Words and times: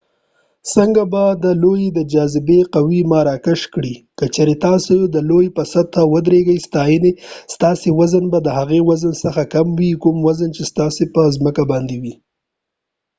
څنګه 0.73 1.01
به 1.11 1.23
دي 1.41 1.51
لو 1.61 1.73
د 1.97 1.99
جا‌‌ 2.11 2.27
ذبی 2.33 2.59
قوه 2.73 2.99
ما 3.09 3.19
راکش 3.27 3.61
کړي؟ 3.73 3.93
که 4.17 4.25
چېرته 4.35 4.57
تاسی 4.65 4.95
د 5.15 5.17
لو 5.29 5.39
په 5.57 5.63
سطحه 5.73 6.03
ودرېږی 6.13 6.57
ستاسې 7.55 7.89
وزن 7.99 8.25
به 8.31 8.39
د 8.43 8.47
هغه 8.57 8.77
وزن 8.89 9.13
څخه 9.23 9.41
کم 9.53 9.67
وي 9.79 9.91
کوم 10.03 10.17
وزن 10.27 10.49
چې 10.55 10.63
ستاسې 10.71 11.03
په 11.13 11.21
ځمکه 11.35 11.63
باندي 11.71 11.97
دي 12.03 12.13